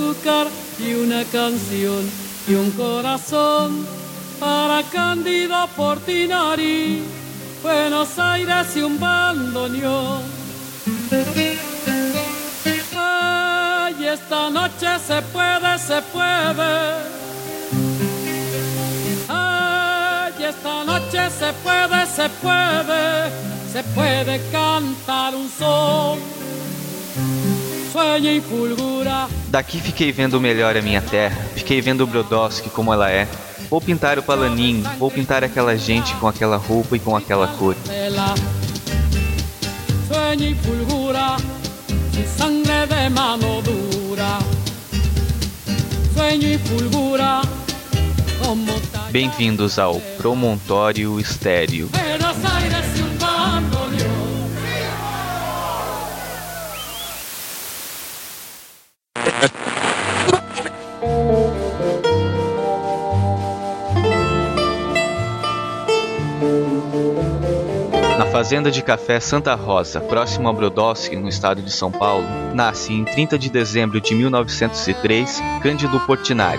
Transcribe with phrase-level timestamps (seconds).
[0.00, 0.46] azúcar,
[0.78, 2.10] y una canción,
[2.48, 3.86] y un corazón
[4.38, 7.02] para Cándido Portinari,
[7.62, 10.22] Buenos Aires y un bandoneón.
[12.96, 17.20] Ay, esta noche se puede, se puede
[20.42, 23.30] esta noche se puede, se puede,
[23.72, 26.18] se puede cantar um som.
[27.92, 29.28] Sonha e fulgura.
[29.48, 33.26] Daqui fiquei vendo melhor a minha terra, fiquei vendo Brodowski como ela é.
[33.68, 37.76] Vou pintar o palaninho, vou pintar aquela gente com aquela roupa e com aquela cor.
[40.08, 41.36] Sonha fulgura,
[42.36, 44.38] sangue de mano dura.
[46.14, 47.42] Sonha fulgura.
[49.10, 51.90] Bem-vindos ao Promontório Estéreo.
[68.50, 73.04] Fazenda de café Santa Rosa, próximo a Brodowski, no estado de São Paulo, nasce em
[73.04, 76.58] 30 de dezembro de 1903 Cândido Portinari,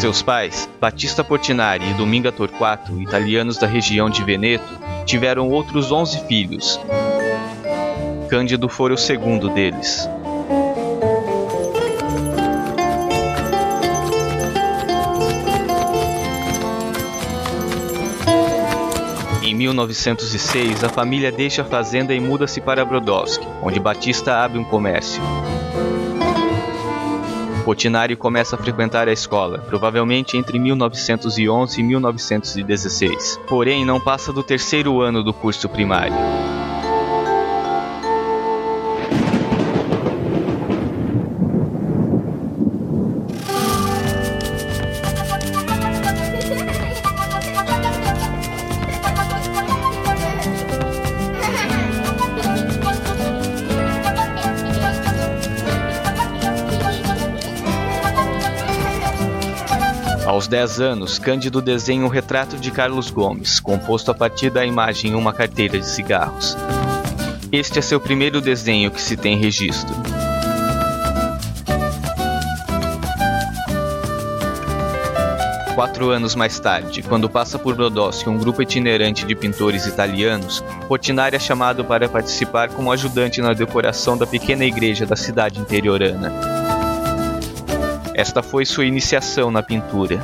[0.00, 6.26] Seus pais, Battista Portinari e Dominga Torquato, italianos da região de Veneto, tiveram outros 11
[6.26, 6.80] filhos.
[8.28, 10.10] Cândido foi o segundo deles.
[19.58, 25.20] 1906, a família deixa a fazenda e muda-se para Brodowski, onde Batista abre um comércio.
[27.64, 33.40] Portinari começa a frequentar a escola, provavelmente entre 1911 e 1916.
[33.46, 36.14] Porém, não passa do terceiro ano do curso primário.
[60.28, 65.12] Aos 10 anos, Cândido desenha um retrato de Carlos Gomes, composto a partir da imagem
[65.12, 66.54] em uma carteira de cigarros.
[67.50, 69.94] Este é seu primeiro desenho que se tem registro.
[75.74, 81.36] Quatro anos mais tarde, quando passa por Brodowski um grupo itinerante de pintores italianos, Portinari
[81.36, 86.77] é chamado para participar como ajudante na decoração da pequena igreja da cidade interiorana.
[88.18, 90.20] Esta foi sua iniciação na pintura.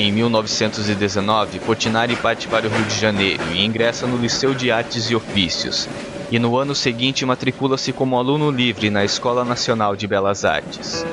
[0.00, 5.10] Em 1919, Portinari parte para o Rio de Janeiro e ingressa no Liceu de Artes
[5.10, 5.86] e Ofícios.
[6.30, 11.04] E no ano seguinte matricula-se como aluno livre na Escola Nacional de Belas Artes.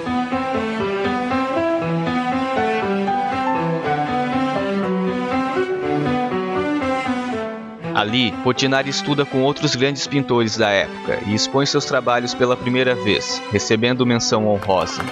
[7.93, 12.95] Ali, Portinari estuda com outros grandes pintores da época e expõe seus trabalhos pela primeira
[12.95, 15.03] vez, recebendo menção honrosa.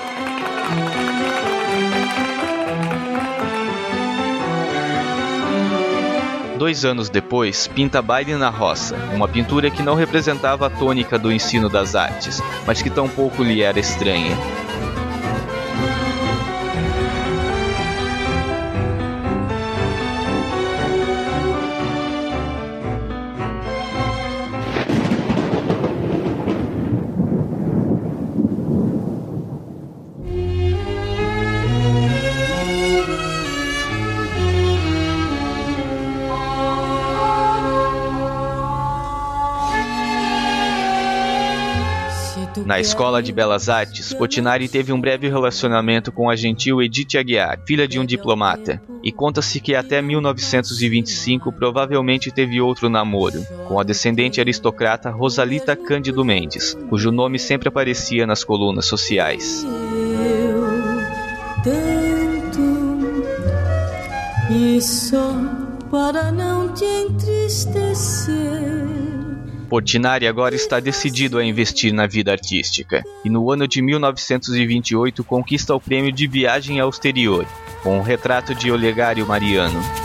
[6.65, 11.31] Dois anos depois, pinta Baile na Roça, uma pintura que não representava a tônica do
[11.31, 14.35] ensino das artes, mas que tampouco lhe era estranha.
[42.75, 47.61] Na Escola de Belas Artes, Portinari teve um breve relacionamento com a gentil Edith Aguiar,
[47.65, 53.83] filha de um diplomata, e conta-se que até 1925 provavelmente teve outro namoro, com a
[53.83, 59.65] descendente aristocrata Rosalita Cândido Mendes, cujo nome sempre aparecia nas colunas sociais.
[64.51, 65.33] E só
[65.89, 68.35] para não te entristecer.
[69.65, 75.75] Portinari agora está decidido a investir na vida artística e no ano de 1928 conquista
[75.75, 77.45] o prêmio de viagem ao exterior
[77.83, 80.04] com o retrato de Olegário Mariano.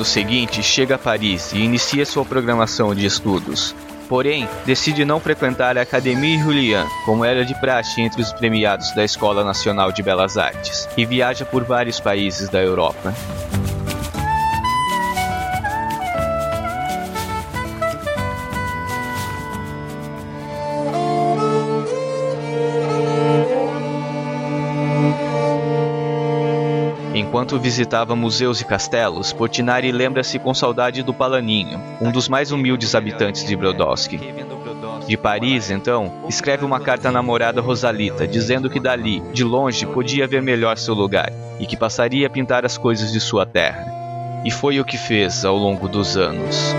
[0.00, 3.74] Ano seguinte, chega a Paris e inicia sua programação de estudos.
[4.08, 9.04] Porém, decide não frequentar a Académie Julian, como era de praxe entre os premiados da
[9.04, 13.14] Escola Nacional de Belas Artes, e viaja por vários países da Europa.
[27.40, 32.94] Enquanto visitava museus e castelos, Portinari lembra-se com saudade do Palaninho, um dos mais humildes
[32.94, 34.20] habitantes de Brodowski.
[35.08, 40.26] De Paris, então, escreve uma carta à namorada Rosalita, dizendo que dali, de longe, podia
[40.26, 43.86] ver melhor seu lugar e que passaria a pintar as coisas de sua terra.
[44.44, 46.74] E foi o que fez ao longo dos anos.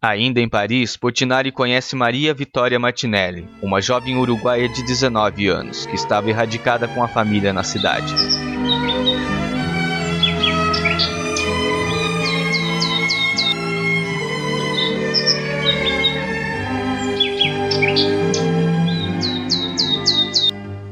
[0.00, 5.96] Ainda em Paris, Portinari conhece Maria Vitória Martinelli, uma jovem uruguaia de 19 anos, que
[5.96, 8.14] estava erradicada com a família na cidade.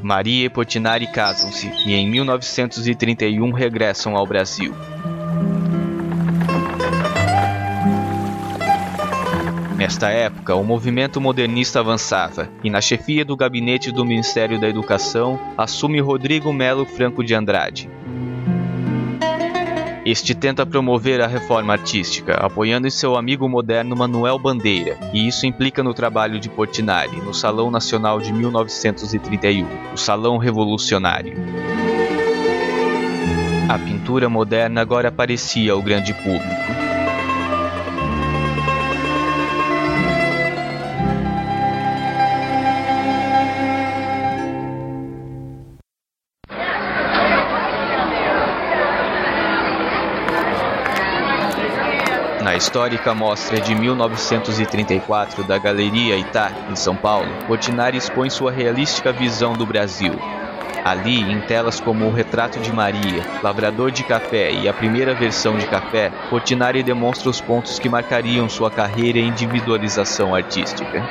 [0.03, 4.75] Maria e Portinari casam-se e em 1931 regressam ao Brasil.
[9.87, 15.39] Nesta época, o movimento modernista avançava e, na chefia do gabinete do Ministério da Educação,
[15.57, 17.89] assume Rodrigo Melo Franco de Andrade.
[20.05, 25.81] Este tenta promover a reforma artística, apoiando seu amigo moderno Manuel Bandeira, e isso implica
[25.81, 31.33] no trabalho de Portinari no Salão Nacional de 1931, o Salão Revolucionário.
[33.69, 36.86] A pintura moderna agora aparecia ao grande público.
[52.67, 59.53] Histórica mostra de 1934 da Galeria Itá, em São Paulo, Portinari expõe sua realística visão
[59.53, 60.11] do Brasil.
[60.83, 65.57] Ali, em telas como o Retrato de Maria, Lavrador de Café e a primeira versão
[65.57, 71.01] de Café, Portinari demonstra os pontos que marcariam sua carreira e individualização artística.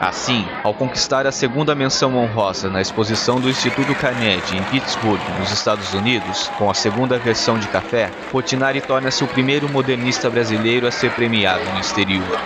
[0.00, 5.50] Assim, ao conquistar a segunda menção honrosa na exposição do Instituto Carnegie em Pittsburgh, nos
[5.50, 10.92] Estados Unidos, com a segunda versão de Café, Portinari torna-se o primeiro modernista brasileiro a
[10.92, 12.38] ser premiado no exterior.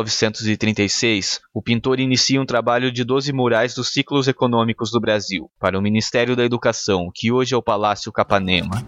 [0.00, 5.78] 1936, o pintor inicia um trabalho de 12 murais dos ciclos econômicos do Brasil para
[5.78, 8.82] o Ministério da Educação, que hoje é o Palácio Capanema.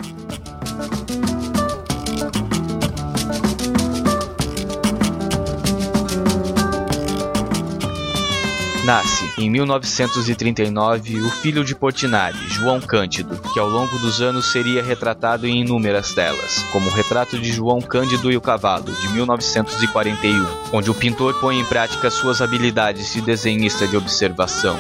[8.85, 14.83] Nasce, em 1939, o filho de Portinari, João Cândido, que ao longo dos anos seria
[14.83, 20.47] retratado em inúmeras telas, como o retrato de João Cândido e o Cavalo, de 1941,
[20.71, 24.79] onde o pintor põe em prática suas habilidades de desenhista de observação.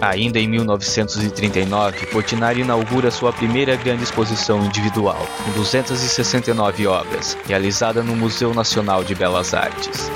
[0.00, 8.16] Ainda em 1939, Portinari inaugura sua primeira grande exposição individual, com 269 obras, realizada no
[8.16, 10.10] Museu Nacional de Belas Artes.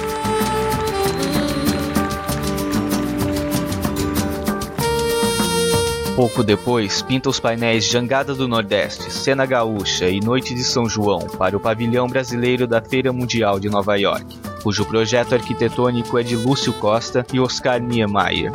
[6.16, 11.26] Pouco depois, pinta os painéis Jangada do Nordeste, Cena Gaúcha e Noite de São João
[11.26, 16.36] para o pavilhão brasileiro da Feira Mundial de Nova York, cujo projeto arquitetônico é de
[16.36, 18.52] Lúcio Costa e Oscar Niemeyer.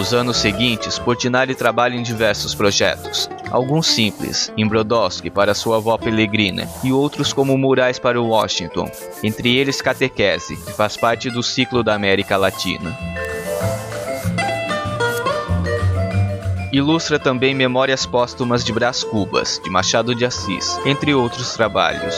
[0.00, 3.28] Nos anos seguintes, Portinari trabalha em diversos projetos.
[3.50, 8.90] Alguns simples, em Brodowski para sua avó Pellegrina, e outros como murais para Washington,
[9.22, 12.96] entre eles Catequese, que faz parte do ciclo da América Latina.
[16.72, 22.16] Ilustra também Memórias Póstumas de Brás Cubas, de Machado de Assis, entre outros trabalhos.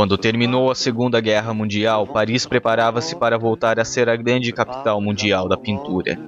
[0.00, 4.98] Quando terminou a Segunda Guerra Mundial, Paris preparava-se para voltar a ser a grande capital
[4.98, 6.18] mundial da pintura.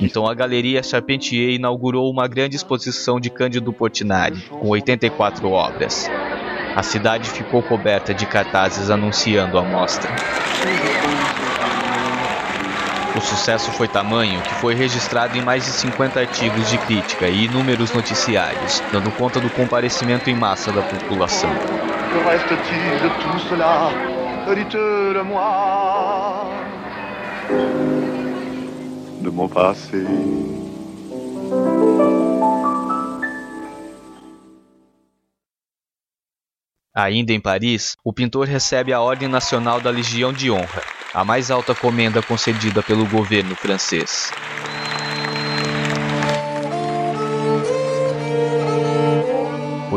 [0.00, 6.08] Então a Galeria Charpentier inaugurou uma grande exposição de Cândido Portinari, com 84 obras.
[6.76, 10.08] A cidade ficou coberta de cartazes anunciando a mostra.
[13.16, 17.46] O sucesso foi tamanho que foi registrado em mais de 50 artigos de crítica e
[17.46, 21.50] inúmeros noticiários, dando conta do comparecimento em massa da população.
[22.10, 23.90] Que reste-t-il de tout cela
[24.52, 26.44] Dites-le-moi
[29.22, 30.04] De mon passé
[36.92, 40.82] Ainda em Paris, o pintor recebe a Ordem Nacional da Legião de Honra,
[41.14, 44.32] a mais alta comenda concedida pelo governo francês.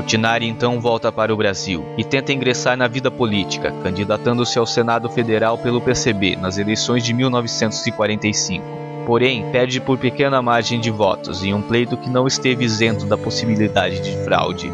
[0.03, 5.07] Portinari então volta para o Brasil e tenta ingressar na vida política, candidatando-se ao Senado
[5.07, 8.65] Federal pelo PCB nas eleições de 1945.
[9.05, 13.17] Porém, perde por pequena margem de votos em um pleito que não esteve isento da
[13.17, 14.69] possibilidade de fraude.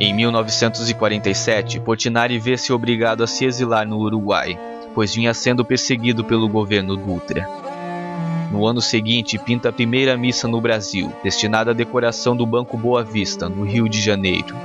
[0.00, 4.58] Em 1947, Portinari vê-se obrigado a se exilar no Uruguai,
[4.94, 7.67] pois vinha sendo perseguido pelo governo Dutra.
[8.50, 13.04] No ano seguinte, pinta a primeira missa no Brasil, destinada à decoração do Banco Boa
[13.04, 14.56] Vista, no Rio de Janeiro.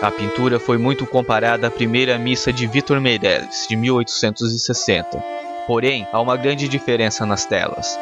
[0.00, 5.22] A pintura foi muito comparada à primeira missa de Vitor Meirelles, de 1860.
[5.66, 7.98] Porém, há uma grande diferença nas telas.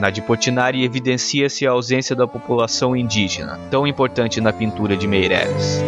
[0.00, 5.82] Na de Portinari evidencia-se a ausência da população indígena, tão importante na pintura de Meirelles.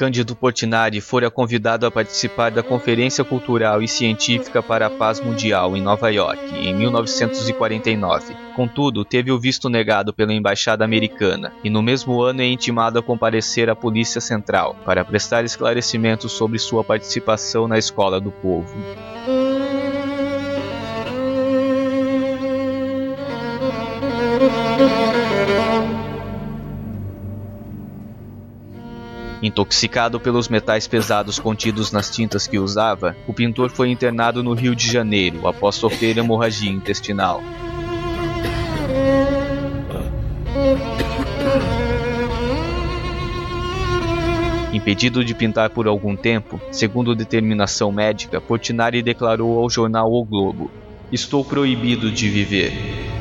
[0.00, 5.76] Cândido Portinari fora convidado a participar da Conferência Cultural e Científica para a Paz Mundial
[5.76, 8.34] em Nova York, em 1949.
[8.56, 13.02] Contudo, teve o visto negado pela Embaixada Americana e no mesmo ano é intimado a
[13.02, 18.74] comparecer à Polícia Central para prestar esclarecimentos sobre sua participação na Escola do Povo.
[29.42, 34.76] Intoxicado pelos metais pesados contidos nas tintas que usava, o pintor foi internado no Rio
[34.76, 37.42] de Janeiro após sofrer hemorragia intestinal.
[44.72, 50.70] Impedido de pintar por algum tempo, segundo determinação médica, Portinari declarou ao jornal O Globo:
[51.10, 53.19] Estou proibido de viver.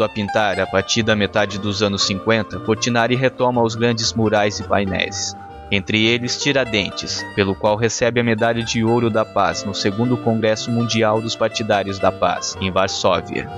[0.00, 4.58] Voltando a pintar a partir da metade dos anos 50, Portinari retoma os grandes murais
[4.58, 5.36] e painéis.
[5.70, 10.70] Entre eles, Tiradentes, pelo qual recebe a Medalha de Ouro da Paz no segundo Congresso
[10.70, 13.48] Mundial dos Partidários da Paz, em Varsóvia.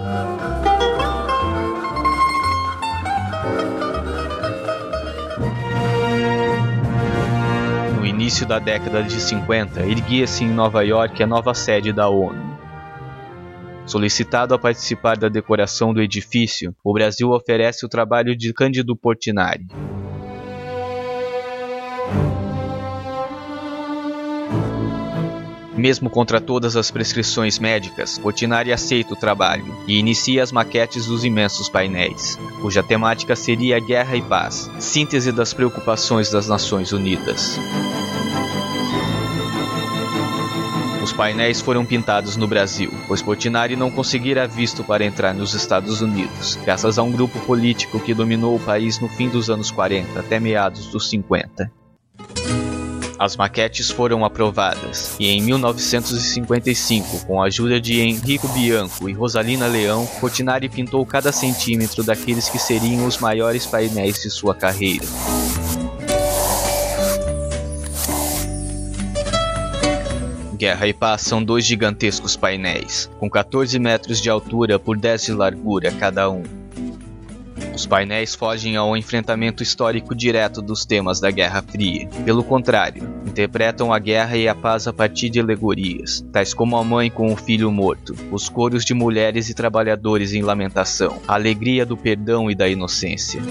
[7.96, 12.51] No início da década de 50, erguia-se em Nova York a nova sede da ONU.
[13.84, 19.66] Solicitado a participar da decoração do edifício, o Brasil oferece o trabalho de Cândido Portinari.
[25.76, 31.24] Mesmo contra todas as prescrições médicas, Portinari aceita o trabalho e inicia as maquetes dos
[31.24, 37.58] imensos painéis, cuja temática seria guerra e paz, síntese das preocupações das Nações Unidas.
[41.12, 46.00] Os painéis foram pintados no Brasil, pois Portinari não conseguira visto para entrar nos Estados
[46.00, 50.18] Unidos, graças a um grupo político que dominou o país no fim dos anos 40
[50.18, 51.70] até meados dos 50.
[53.18, 59.66] As maquetes foram aprovadas e em 1955, com a ajuda de Enrico Bianco e Rosalina
[59.66, 65.04] Leão, Portinari pintou cada centímetro daqueles que seriam os maiores painéis de sua carreira.
[70.62, 75.32] Guerra e Paz são dois gigantescos painéis, com 14 metros de altura por 10 de
[75.32, 76.44] largura cada um.
[77.74, 82.08] Os painéis fogem ao enfrentamento histórico direto dos temas da Guerra Fria.
[82.24, 86.84] Pelo contrário, interpretam a guerra e a paz a partir de alegorias, tais como a
[86.84, 91.84] mãe com o filho morto, os coros de mulheres e trabalhadores em lamentação, a alegria
[91.84, 93.42] do perdão e da inocência.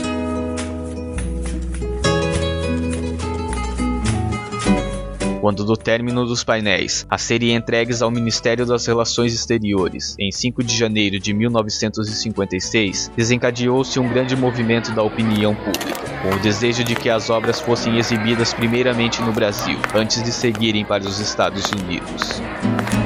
[5.42, 10.64] Quando do término dos painéis, a serem entregues ao Ministério das Relações Exteriores, em 5
[10.64, 16.94] de janeiro de 1956, desencadeou-se um grande movimento da opinião pública, com o desejo de
[16.94, 23.01] que as obras fossem exibidas primeiramente no Brasil, antes de seguirem para os Estados Unidos.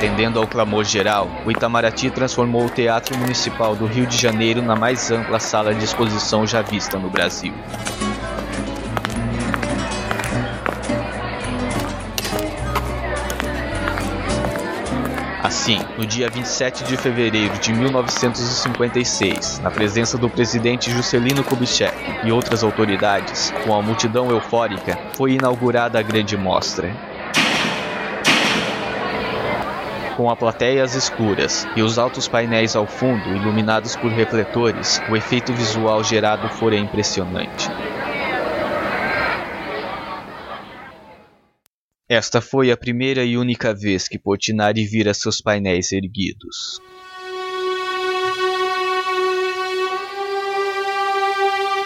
[0.00, 4.74] Atendendo ao clamor geral, o Itamaraty transformou o Teatro Municipal do Rio de Janeiro na
[4.74, 7.52] mais ampla sala de exposição já vista no Brasil.
[15.42, 22.32] Assim, no dia 27 de fevereiro de 1956, na presença do presidente Juscelino Kubitschek e
[22.32, 27.09] outras autoridades, com a multidão eufórica, foi inaugurada a grande mostra.
[30.20, 35.16] Com a plateia às escuras e os altos painéis ao fundo iluminados por refletores, o
[35.16, 37.70] efeito visual gerado fora impressionante.
[42.06, 46.82] Esta foi a primeira e única vez que Portinari vira seus painéis erguidos.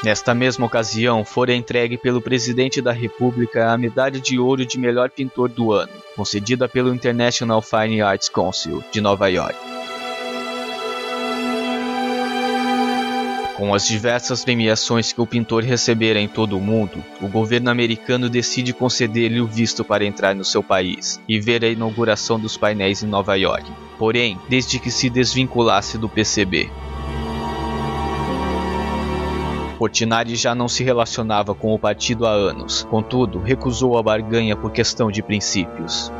[0.04, 5.08] Nesta mesma ocasião, fora entregue pelo presidente da República a medalha de ouro de melhor
[5.08, 9.56] pintor do ano, concedida pelo International Fine Arts Council de Nova York.
[13.56, 18.28] Com as diversas premiações que o pintor recebera em todo o mundo, o governo americano
[18.28, 23.02] decide conceder-lhe o visto para entrar no seu país e ver a inauguração dos painéis
[23.02, 26.68] em Nova York, porém, desde que se desvinculasse do PCB.
[29.84, 34.72] Portinari já não se relacionava com o partido há anos, contudo, recusou a barganha por
[34.72, 36.10] questão de princípios.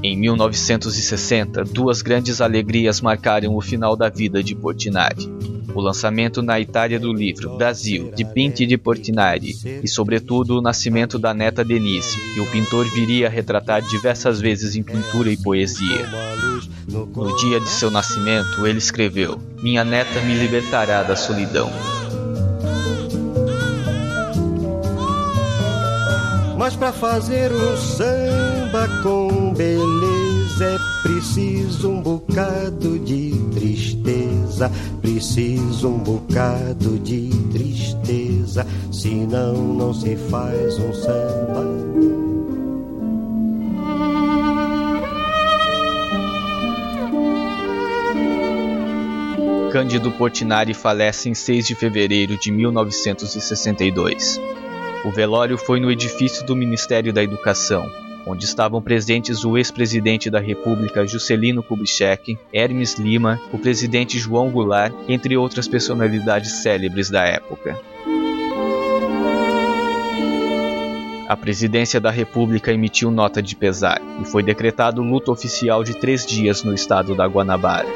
[0.00, 5.51] Em 1960, duas grandes alegrias marcaram o final da vida de Portinari.
[5.74, 11.18] O lançamento na Itália do livro Brasil, de Pinti de Portinari, e sobretudo o nascimento
[11.18, 16.08] da neta Denise, que o pintor viria a retratar diversas vezes em pintura e poesia.
[16.88, 21.70] No dia de seu nascimento, ele escreveu: Minha neta me libertará da solidão.
[26.62, 34.31] Mas para fazer um samba com beleza é preciso um bocado de tristeza,
[35.00, 41.82] preciso um bocado de tristeza, senão não se faz um samba.
[49.72, 54.38] Cândido Portinari falece em 6 de fevereiro de 1962.
[55.02, 57.90] O velório foi no edifício do Ministério da Educação,
[58.26, 64.94] onde estavam presentes o ex-presidente da República Juscelino Kubitschek, Hermes Lima, o presidente João Goulart,
[65.08, 67.78] entre outras personalidades célebres da época.
[71.28, 76.26] A presidência da República emitiu nota de pesar e foi decretado luto oficial de três
[76.26, 77.88] dias no estado da Guanabara.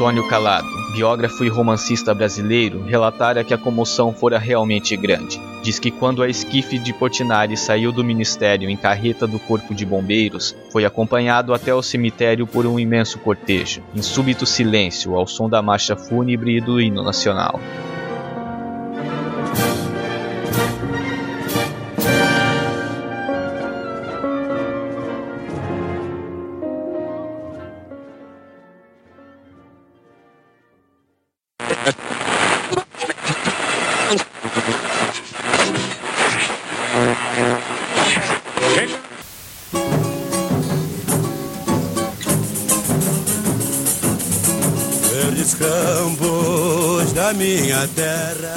[0.00, 5.40] Antônio Calado, biógrafo e romancista brasileiro, relatara que a comoção fora realmente grande.
[5.62, 9.84] Diz que quando a esquife de Portinari saiu do ministério em carreta do Corpo de
[9.84, 15.48] Bombeiros, foi acompanhado até o cemitério por um imenso cortejo, em súbito silêncio ao som
[15.48, 17.60] da marcha fúnebre e do hino nacional.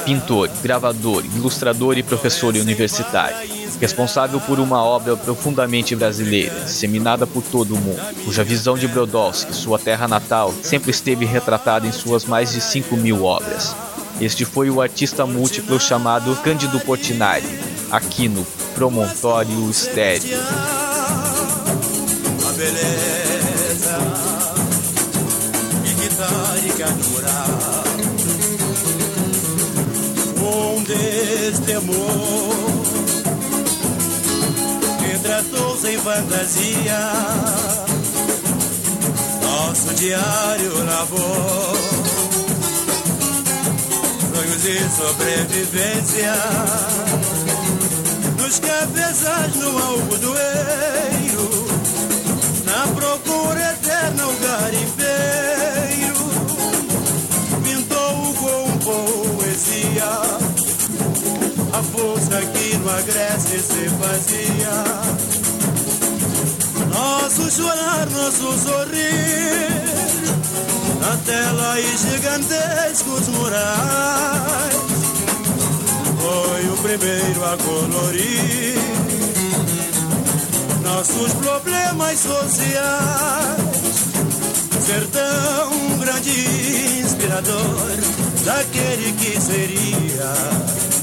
[0.04, 3.38] Pintor, gravador, ilustrador e professor universitário.
[3.80, 9.56] Responsável por uma obra profundamente brasileira, disseminada por todo o mundo, cuja visão de Brodowski,
[9.56, 13.74] sua terra natal, sempre esteve retratada em suas mais de 5 mil obras.
[14.20, 17.48] Este foi o artista múltiplo chamado Cândido Portinari,
[17.90, 18.44] aqui no
[18.76, 20.40] Promontório Estéreo.
[22.50, 23.14] A beleza
[26.74, 27.73] deste amor que
[35.24, 37.00] tratou sem fantasia.
[39.42, 41.74] Nosso diário lavou
[44.34, 46.34] sonhos e sobrevivência.
[48.38, 51.50] Nos cabeças no algodoeiro
[52.66, 56.14] na procura eterna o garimpeiro.
[57.64, 60.23] Pintou com poesia
[61.74, 64.84] a força que no agreste se fazia.
[66.94, 69.82] Nosso chorar, nosso sorrir,
[71.02, 74.76] na tela e gigantescos murais,
[76.22, 78.78] foi o primeiro a colorir
[80.84, 83.74] nossos problemas sociais.
[84.86, 87.88] Ser tão grande inspirador
[88.46, 91.03] daquele que seria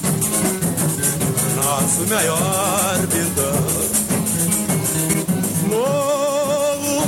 [1.80, 3.54] nosso maior pintor.
[5.68, 7.00] Morro,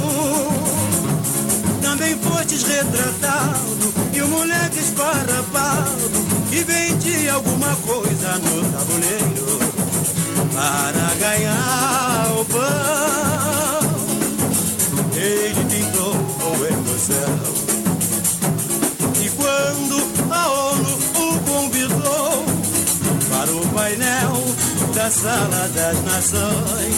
[1.82, 6.10] também fostes retratado e o moleque esfarrapado
[6.50, 9.58] e vendia alguma coisa no tabuleiro
[10.54, 13.82] para ganhar o pão.
[15.14, 17.62] Ele pintou com emoção.
[19.22, 19.96] E quando
[20.30, 21.11] a ONU o
[23.42, 24.54] para o painel
[24.94, 26.94] da sala das nações.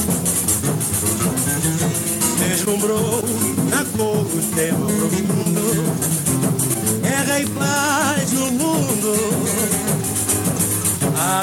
[2.39, 3.25] Deslumbrou
[3.71, 5.85] na cor o tema profundo,
[7.01, 9.15] guerra e paz no mundo,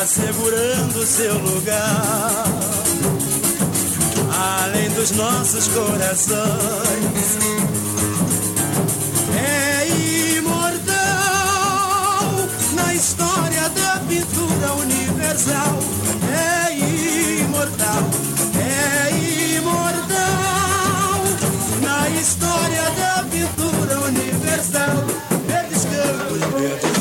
[0.04, 2.46] assegurando seu lugar,
[4.64, 7.42] além dos nossos corações.
[15.32, 15.80] Universal
[16.28, 16.74] é
[17.40, 18.04] imortal,
[18.60, 21.24] é imortal.
[21.82, 25.06] Na história da pintura universal,
[25.48, 27.01] verdes campos, verdes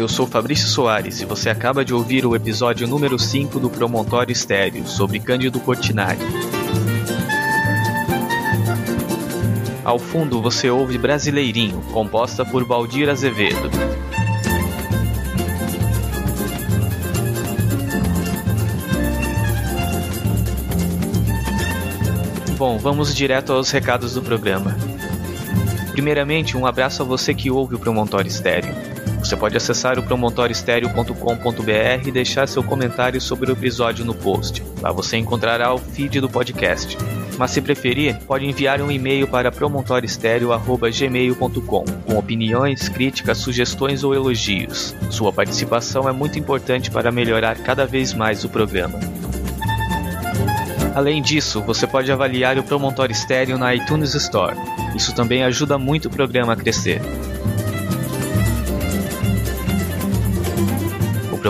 [0.00, 4.32] eu sou Fabrício Soares e você acaba de ouvir o episódio número 5 do Promontório
[4.32, 6.18] Estéreo sobre Cândido Portinari.
[9.84, 13.70] Ao fundo você ouve Brasileirinho, composta por Baldir Azevedo.
[22.56, 24.74] Bom, vamos direto aos recados do programa.
[25.92, 28.89] Primeiramente, um abraço a você que ouve o Promontório Estéreo.
[29.20, 34.64] Você pode acessar o promontorioestereo.com.br e deixar seu comentário sobre o episódio no post.
[34.80, 36.98] Lá você encontrará o feed do podcast.
[37.38, 44.96] Mas se preferir, pode enviar um e-mail para promontorioestereo.gmail.com com opiniões, críticas, sugestões ou elogios.
[45.10, 48.98] Sua participação é muito importante para melhorar cada vez mais o programa.
[50.94, 54.56] Além disso, você pode avaliar o Promontório Estéreo na iTunes Store.
[54.94, 57.00] Isso também ajuda muito o programa a crescer.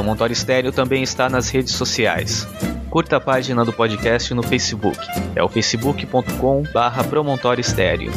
[0.01, 2.49] Promontório Estéreo também está nas redes sociais.
[2.89, 4.99] Curta a página do podcast no Facebook.
[5.37, 8.11] É o facebook.com barra Promontório Estéreo.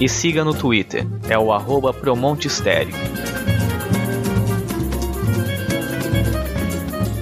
[0.00, 1.06] E siga no Twitter.
[1.28, 2.94] É o arroba Promonte Estéreo.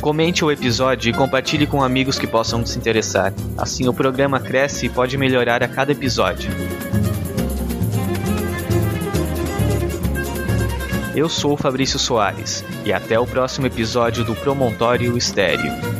[0.01, 3.35] Comente o episódio e compartilhe com amigos que possam se interessar.
[3.59, 6.49] Assim o programa cresce e pode melhorar a cada episódio.
[11.17, 15.96] Eu sou o Fabrício Soares e até o próximo episódio do Promontório Estéreo.